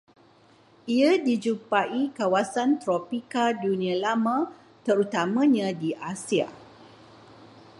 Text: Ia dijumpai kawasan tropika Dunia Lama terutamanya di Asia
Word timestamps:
Ia 0.97 1.09
dijumpai 1.25 2.01
kawasan 2.17 2.69
tropika 2.81 3.45
Dunia 3.61 3.93
Lama 4.03 4.37
terutamanya 4.85 5.67
di 5.81 5.91
Asia 6.11 6.47